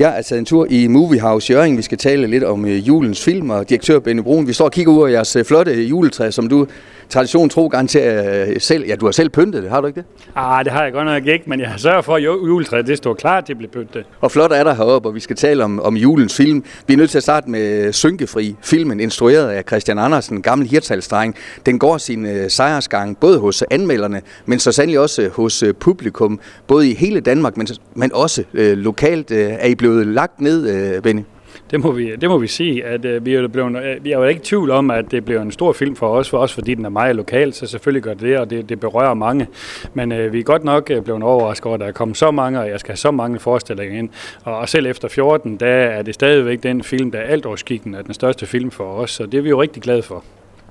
[0.00, 1.76] Ja, altså en tur i Movie House Jørgen.
[1.76, 4.46] Vi skal tale lidt om øh, julens film, og direktør Benny Brun.
[4.46, 6.66] Vi står og kigger ud af jeres øh, flotte juletræ, som du
[7.08, 8.86] tradition tro garanterer øh, selv.
[8.86, 10.06] Ja, du har selv pyntet det, har du ikke det?
[10.36, 12.96] Ah, det har jeg godt nok ikke, men jeg har sørget for, at juletræet det
[12.96, 14.04] står klar til at blive pyntet.
[14.20, 16.64] Og flot er der heroppe, og vi skal tale om, om julens film.
[16.86, 21.34] Vi er nødt til at starte med Synkefri, filmen instrueret af Christian Andersen, gammel hirtalsdreng.
[21.66, 26.40] Den går sin uh, sejrsgang både hos anmelderne, men så sandelig også hos uh, publikum,
[26.66, 29.30] både i hele Danmark, men, men også uh, lokalt.
[29.30, 31.22] Uh, er I blevet lagt ned, uh, Benny?
[31.70, 34.18] Det må vi, det må vi sige, at øh, vi, er blevet, øh, vi er
[34.18, 36.54] jo ikke i tvivl om, at det bliver en stor film for os, for os
[36.54, 39.46] fordi den er meget lokal, så selvfølgelig gør det det, og det, det berører mange.
[39.94, 42.30] Men øh, vi er godt nok øh, blevet overrasket over, at der er kommet så
[42.30, 44.08] mange, og jeg skal have så mange forestillinger ind.
[44.44, 47.94] Og, og selv efter 14, der er det stadigvæk den film, der er alt overskikken,
[47.94, 50.24] er den største film for os, så det er vi jo rigtig glade for.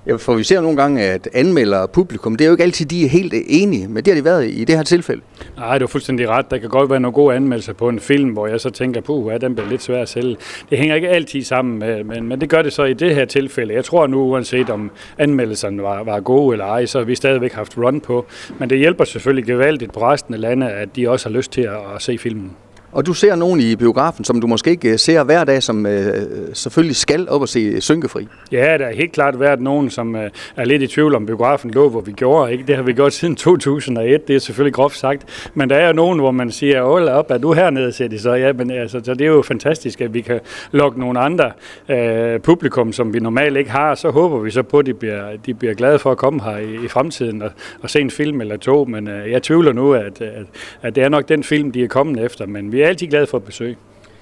[0.08, 2.86] Ja, for vi ser nogle gange, at anmelder og publikum, det er jo ikke altid,
[2.86, 5.22] de er helt enige, men det har de været i det her tilfælde.
[5.58, 6.52] Nej, du er fuldstændig ret.
[6.52, 9.32] Der kan godt være nogle gode anmeldelser på en film, hvor jeg så tænker, puh,
[9.32, 10.38] ja, den bliver lidt svær at sælge.
[10.70, 13.26] Det hænger ikke altid sammen, med, men, men det gør det så i det her
[13.26, 13.74] tilfælde.
[13.74, 17.54] Jeg tror nu, uanset om anmeldelserne var, var gode eller ej, så har vi stadigvæk
[17.54, 18.26] haft run på.
[18.60, 21.62] Men det hjælper selvfølgelig gevaldigt på resten af landet, at de også har lyst til
[21.62, 22.52] at, at se filmen.
[22.92, 25.86] Og du ser nogen i biografen, som du måske ikke øh, ser hver dag, som
[25.86, 26.14] øh,
[26.54, 28.28] selvfølgelig skal op og se øh, Synkefri.
[28.52, 31.72] Ja, der er helt klart været nogen, som øh, er lidt i tvivl om biografen
[31.72, 32.52] lå, hvor vi gjorde.
[32.52, 32.64] Ikke?
[32.68, 35.50] Det har vi gjort siden 2001, det er selvfølgelig groft sagt.
[35.54, 38.20] Men der er jo nogen, hvor man siger, hold op, er du hernede, siger de
[38.20, 38.34] så.
[38.34, 40.40] Ja, men altså, så det er jo fantastisk, at vi kan
[40.72, 41.52] lokke nogle andre
[41.90, 43.96] øh, publikum, som vi normalt ikke har.
[43.96, 46.58] Så håber vi så på, at de bliver, de bliver glade for at komme her
[46.58, 48.86] i, i fremtiden og, og se en film eller to.
[48.86, 50.46] Men øh, jeg tvivler nu, at, at,
[50.82, 52.46] at det er nok den film, de er kommet efter.
[52.46, 53.78] Men vi er altid glade for at besøge.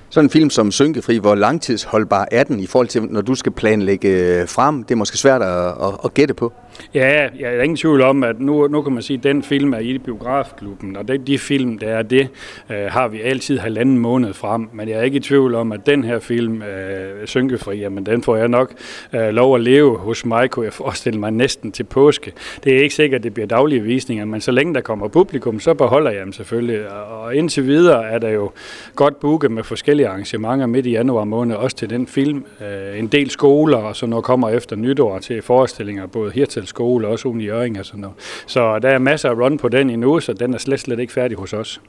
[0.09, 3.51] Sådan en film som Synkefri, hvor langtidsholdbar er den i forhold til, når du skal
[3.51, 4.83] planlægge øh, frem?
[4.83, 6.53] Det er måske svært at, at, at gætte på.
[6.93, 9.73] Ja, jeg er ingen tvivl om, at nu, nu kan man sige, at den film
[9.73, 12.27] er i biografklubben, og det, de film, der er det,
[12.69, 14.69] øh, har vi altid halvanden måned frem.
[14.73, 18.23] Men jeg er ikke i tvivl om, at den her film, øh, Synkefri, jamen den
[18.23, 18.73] får jeg nok
[19.13, 22.31] øh, lov at leve hos mig, kunne jeg forestille mig næsten til påske.
[22.63, 25.59] Det er ikke sikkert, at det bliver daglige visninger, men så længe der kommer publikum,
[25.59, 26.89] så beholder jeg dem selvfølgelig.
[26.89, 28.51] Og indtil videre er der jo
[28.95, 32.45] godt booket med forskellige arrangementer midt i januar måned, også til den film.
[32.61, 36.69] Øh, en del skoler, og så når kommer efter nytår til forestillinger, både hertil til
[36.69, 38.43] skole, også ude i Jøring og sådan noget.
[38.47, 41.13] Så der er masser af run på den endnu, så den er slet, slet ikke
[41.13, 41.81] færdig hos os.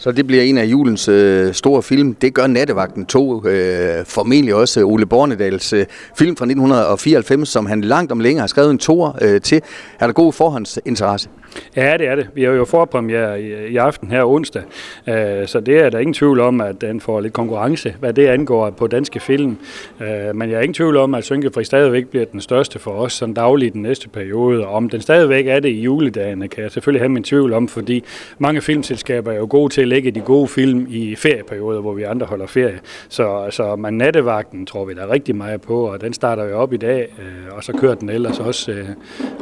[0.00, 2.14] Så det bliver en af julens øh, store film.
[2.14, 5.86] Det gør Nattevagten 2, øh, formentlig også Ole Bornedals øh,
[6.18, 9.62] film fra 1994, som han langt om længe har skrevet en tor øh, til.
[10.00, 11.28] Er der god forhåndsinteresse?
[11.76, 12.28] Ja, det er det.
[12.34, 14.62] Vi har jo forpremiere i, i aften her onsdag,
[15.08, 18.26] øh, så det er der ingen tvivl om, at den får lidt konkurrence, hvad det
[18.26, 19.56] angår på danske film.
[20.00, 23.12] Øh, men jeg er ingen tvivl om, at Synkefri stadigvæk bliver den største for os
[23.12, 24.66] som daglig den næste periode.
[24.66, 27.68] Og om den stadigvæk er det i juledagene, kan jeg selvfølgelig have min tvivl om,
[27.68, 28.04] fordi
[28.38, 32.26] mange filmselskaber er jo gode til lægge de gode film i ferieperioder, hvor vi andre
[32.26, 32.80] holder ferie.
[33.08, 36.58] Så, så man nattevagten tror vi der er rigtig meget på, og den starter jo
[36.58, 38.88] op i dag, øh, og så kører den ellers også øh,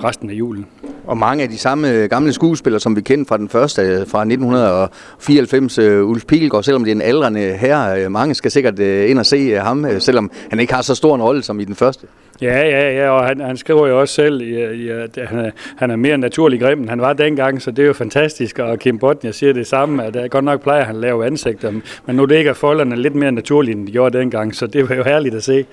[0.05, 0.67] resten af julen.
[1.09, 4.07] Og mange af de samme øh, gamle skuespillere, som vi kendte fra den første, øh,
[4.07, 8.11] fra 1994, øh, Ulf Pilgaard, selvom det er en aldrende herre.
[8.11, 11.43] Mange skal sikkert ind og se ham, selvom han ikke har så stor en rolle
[11.43, 12.07] som i den første.
[12.43, 15.91] Ja, ja, ja, og han, han skriver jo også selv, ja, at han, er, han
[15.91, 18.99] er mere naturlig grim, end han var dengang, så det er jo fantastisk, og Kim
[18.99, 21.73] Botnia siger det samme, at uh, godt nok plejer han at lave ansigter,
[22.07, 24.89] men nu det ikke er folderne lidt mere naturlige, end de gjorde dengang, så det
[24.89, 25.65] var jo herligt at se.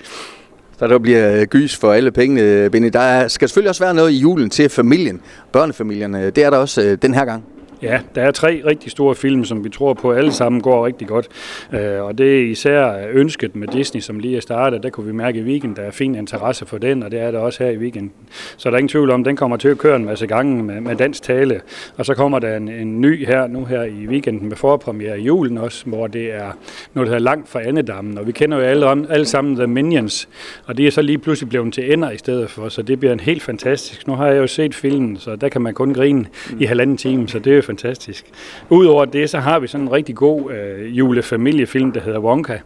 [0.78, 2.88] Så der bliver øh, gys for alle pengene, Benny.
[2.92, 5.20] Der skal selvfølgelig også være noget i julen til familien,
[5.52, 6.30] børnefamilierne.
[6.30, 7.44] Det er der også øh, den her gang.
[7.82, 11.08] Ja, der er tre rigtig store film, som vi tror på alle sammen går rigtig
[11.08, 11.28] godt.
[11.72, 14.82] Øh, og det er især ønsket med Disney, som lige er startet.
[14.82, 17.30] Der kunne vi mærke i weekenden, der er fin interesse for den, og det er
[17.30, 18.12] der også her i weekenden.
[18.56, 20.80] Så der er ingen tvivl om, den kommer til at køre en masse gange med,
[20.80, 21.60] med dansk tale.
[21.96, 25.22] Og så kommer der en, en ny her nu her i weekenden med forpremiere i
[25.22, 26.52] julen også, hvor det er
[26.94, 28.18] noget, der er langt fra Andedammen.
[28.18, 30.28] Og vi kender jo alle, om, alle sammen The Minions,
[30.64, 33.12] og de er så lige pludselig blevet til ender i stedet for, så det bliver
[33.12, 34.06] en helt fantastisk.
[34.06, 36.26] Nu har jeg jo set filmen, så der kan man kun grine
[36.60, 38.26] i halvanden time, så det er fantastisk.
[38.70, 42.58] Udover det, så har vi sådan en rigtig god øh, julefamiliefilm, der hedder Wonka.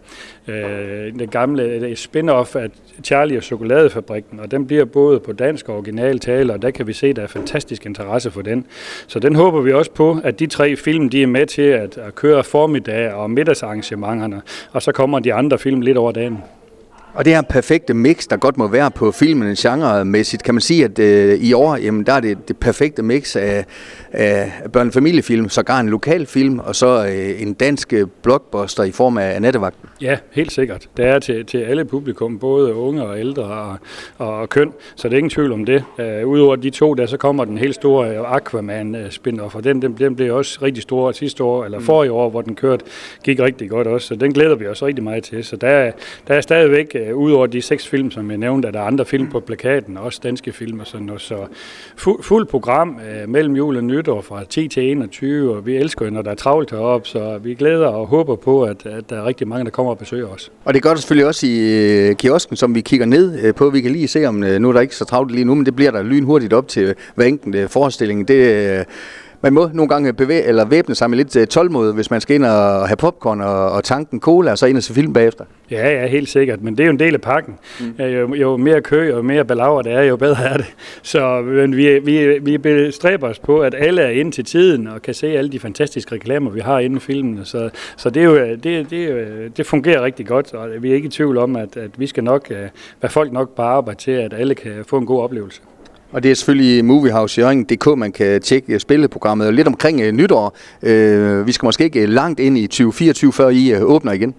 [0.49, 2.71] Øh, den gamle øh, spin-off af
[3.05, 6.87] Charlie og Chokoladefabrikken, og den bliver både på dansk og original tale, og der kan
[6.87, 8.67] vi se, at der er fantastisk interesse for den.
[9.07, 11.99] Så den håber vi også på, at de tre film, de er med til at,
[11.99, 14.43] at køre formiddag og middagsarrangementerne,
[14.73, 16.39] og så kommer de andre film lidt over dagen.
[17.15, 20.85] Og det her perfekte mix, der godt må være på filmen genremæssigt, kan man sige,
[20.85, 23.65] at øh, i år, jamen, der er det det perfekte mix af,
[24.13, 29.43] af børnefamiliefilm, sågar en lokal film, og så øh, en dansk blockbuster i form af
[29.43, 29.77] Nattevagt.
[30.01, 30.89] Ja, helt sikkert.
[30.97, 33.77] Det er til, til alle publikum, både unge og ældre og,
[34.19, 35.85] og køn, så det er ingen tvivl om det.
[35.99, 39.97] Uh, Udover de to, der så kommer den helt store Aquaman spin-off, og den, den,
[39.99, 42.85] den blev også rigtig stor sidste år, eller for i år, hvor den kørte,
[43.25, 45.45] gik rigtig godt også, så den glæder vi os rigtig meget til.
[45.45, 45.91] Så der,
[46.29, 49.05] der er stadigvæk, øh, udover de seks film, som jeg nævnte, er der er andre
[49.05, 51.37] film på plakaten, også danske film og sådan noget, så
[51.97, 56.05] fu, fuld program øh, mellem jul og nytår fra 10 til 21, og vi elsker
[56.05, 59.17] jo, når der er travlt heroppe, så vi glæder og håber på, at, at der
[59.17, 60.53] er rigtig mange, der kommer og besøger os.
[60.65, 63.71] Og det gør det selvfølgelig også i øh, kiosken, som vi kigger ned øh, på.
[63.71, 65.67] Vi kan lige se, om øh, nu er der ikke så travlt lige nu, men
[65.67, 68.29] det bliver der lynhurtigt op til hver enkelt øh, forestilling.
[68.29, 68.85] Det, øh,
[69.43, 72.45] man må nogle gange bevæge, eller væbne sig med lidt tålmod, hvis man skal ind
[72.45, 75.45] og have popcorn og, og tanken cola, og så ind og se film bagefter.
[75.71, 77.59] Ja, ja, helt sikkert, men det er jo en del af pakken.
[77.81, 78.05] Mm.
[78.05, 80.75] Jo, jo mere kø og mere balaver det er, jo bedre er det.
[81.03, 85.03] Så men vi, vi, vi bestræber os på, at alle er ind til tiden og
[85.03, 87.45] kan se alle de fantastiske reklamer, vi har inden filmen.
[87.45, 91.07] Så, så det, er jo, det, det, det fungerer rigtig godt, og vi er ikke
[91.07, 92.57] i tvivl om, at, at vi skal nok øh,
[93.03, 95.61] være folk nok på arbejde til, at alle kan få en god oplevelse.
[96.13, 100.57] Og det er selvfølgelig moviehouse.dk, man kan tjekke spilleprogrammet lidt omkring øh, nytår.
[100.83, 104.35] Uh, vi skal måske ikke øh, langt ind i 2024, før I åbner igen.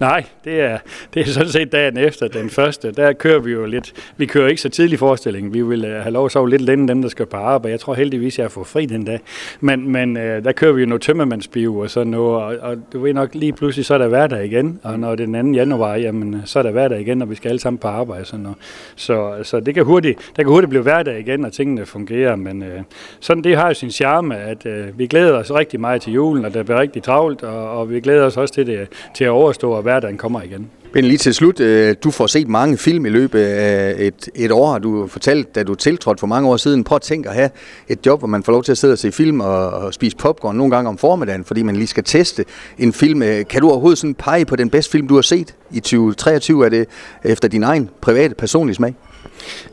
[0.00, 0.78] Nej, det er,
[1.14, 2.92] det er sådan set dagen efter den første.
[2.92, 3.92] Der kører vi jo lidt.
[4.16, 5.54] Vi kører ikke så tidlig forestilling.
[5.54, 7.72] Vi vil have lov at sove lidt længere dem der skal på arbejde.
[7.72, 9.20] Jeg tror heldigvis, jeg får fri den dag.
[9.60, 12.42] Men, men der kører vi jo noget tømmermandsbiv og sådan noget.
[12.42, 14.80] Og, og du ved nok, lige pludselig så er der hverdag igen.
[14.82, 15.56] Og når det er den 2.
[15.56, 18.24] januar, jamen, så er der hverdag igen, og vi skal alle sammen på arbejde.
[18.24, 18.58] Sådan noget.
[18.96, 22.36] Så, så det kan hurtigt, der kan hurtigt blive hverdag igen, og tingene fungerer.
[22.36, 22.80] Men øh,
[23.20, 26.44] sådan det har jo sin charme, at øh, vi glæder os rigtig meget til julen,
[26.44, 29.30] og det bliver rigtig travlt, og, og vi glæder os også til, det, til at
[29.30, 30.70] overstå, at hverdagen kommer igen.
[30.94, 34.50] Men lige til slut, øh, du får set mange film i løbet af et, et
[34.50, 36.84] år, du fortalt, da du tiltrådte for mange år siden.
[36.84, 37.50] Prøv at tænke at have
[37.88, 40.16] et job, hvor man får lov til at sidde og se film og, og spise
[40.16, 42.44] popcorn nogle gange om formiddagen, fordi man lige skal teste
[42.78, 43.22] en film.
[43.22, 46.64] Øh, kan du overhovedet sådan pege på den bedste film, du har set i 2023?
[46.64, 46.88] Er det
[47.24, 48.94] efter din egen private, personlige smag?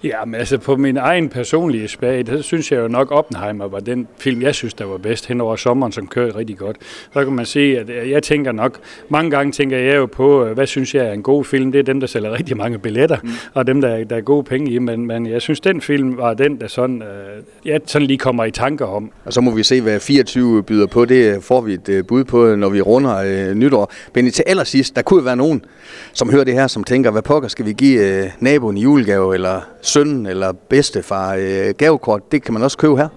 [0.03, 3.79] Ja, men altså på min egen personlige smag, der synes jeg jo nok, Oppenheimer var
[3.79, 6.77] den film, jeg synes, der var bedst hen over sommeren, som kørte rigtig godt.
[7.13, 8.79] Så kan man sige, at jeg tænker nok,
[9.09, 11.71] mange gange tænker jeg jo på, hvad synes jeg er en god film.
[11.71, 13.29] Det er dem, der sælger rigtig mange billetter, mm.
[13.53, 14.79] og dem, der, der er gode penge i.
[14.79, 18.45] Men, men jeg synes, den film var den, der sådan, øh, jeg sådan lige kommer
[18.45, 19.11] i tanker om.
[19.25, 21.05] Og så må vi se, hvad 24 byder på.
[21.05, 23.93] Det får vi et øh, bud på, når vi runder øh, nytår.
[24.15, 25.65] Men til allersidst, der kunne være nogen,
[26.13, 29.35] som hører det her, som tænker, hvad pokker skal vi give øh, naboen i julegave,
[29.39, 33.07] eller søn eller bedstefar øh, gavekort, det kan man også købe her.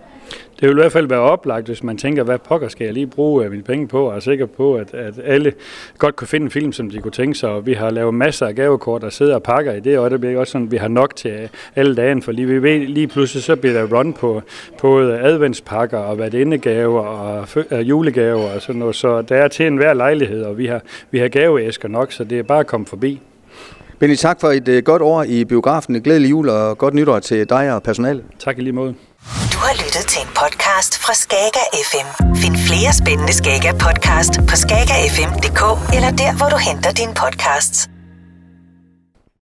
[0.61, 3.07] Det vil i hvert fald være oplagt, hvis man tænker, hvad pokker skal jeg lige
[3.07, 5.53] bruge øh, mine penge på, og er sikker på, at, at alle
[5.99, 7.51] godt kunne finde en film, som de kunne tænke sig.
[7.51, 10.21] Og vi har lavet masser af gavekort, der sidder og pakker i det, og det
[10.21, 12.87] bliver også sådan, at vi har nok til øh, alle dagen, for lige, vi ved,
[12.87, 14.43] lige pludselig så bliver der run på
[14.81, 18.97] både øh, adventspakker og hvad indegaver og julegaver og sådan noget.
[18.97, 20.81] Så der er til enhver lejlighed, og vi har,
[21.11, 23.21] vi har gaveæsker nok, så det er bare at komme forbi.
[24.03, 26.03] Benny, tak for et uh, godt år i biografen.
[26.03, 28.25] Glædelig jul og godt nytår til dig og personalet.
[28.39, 28.95] Tak i lige måde.
[29.53, 32.09] Du har lyttet til en podcast fra Skager FM.
[32.43, 35.63] Find flere spændende Skager podcast på skagerfm.dk
[35.97, 37.92] eller der, hvor du henter dine podcasts.